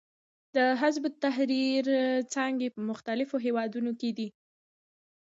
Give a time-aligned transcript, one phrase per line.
[0.55, 1.85] د حزب التحریر
[2.33, 4.29] څانګې په مختلفو هېوادونو کې دي.